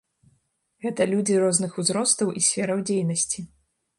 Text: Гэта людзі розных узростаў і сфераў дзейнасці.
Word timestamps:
Гэта 0.85 1.05
людзі 1.11 1.35
розных 1.43 1.77
узростаў 1.83 2.33
і 2.39 2.43
сфераў 2.47 2.79
дзейнасці. 2.91 3.39